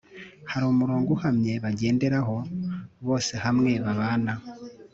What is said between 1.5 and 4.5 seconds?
bagenderaho, bose hamwe babana